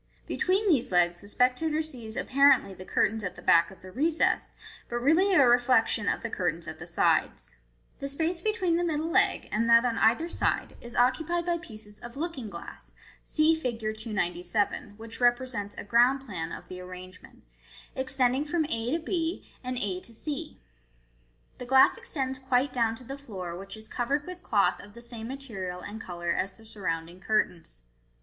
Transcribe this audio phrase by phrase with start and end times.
[0.27, 3.91] Be tween these legs the spectator sees apparently the curtains at the back of the
[3.91, 4.55] recess,
[4.89, 7.53] but really a reflection cf the curtains at the sides.
[7.99, 11.59] The space between the middle leg and that on either side is occupied by 474
[11.59, 11.67] MODERN MA GIC.
[11.67, 12.93] pieces of looking glass
[13.23, 13.79] (see Fig.
[13.79, 17.43] 297, which represents a ground plan of the arrangement),
[17.95, 20.57] extending from a to 6, and a to c.
[21.59, 25.01] The glass extends quite down to the floor, which is covered with cloth of the
[25.03, 27.83] same material and colour as the surrounding curtains.